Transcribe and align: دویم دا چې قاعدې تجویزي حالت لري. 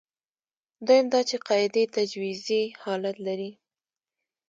دویم 0.85 1.07
دا 1.13 1.21
چې 1.29 1.37
قاعدې 1.47 1.83
تجویزي 1.95 2.63
حالت 2.81 3.15
لري. 3.27 3.51